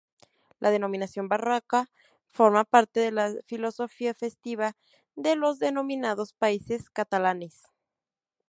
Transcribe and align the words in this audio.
La 0.59 0.71
denominación 0.71 1.27
"barraca" 1.27 1.87
forma 2.31 2.63
parte 2.63 2.99
de 3.01 3.11
la 3.11 3.35
filosofía 3.45 4.15
festiva 4.15 4.75
de 5.15 5.35
los 5.35 5.59
denominados 5.59 6.33
países 6.33 6.89
catalanes. 6.89 7.65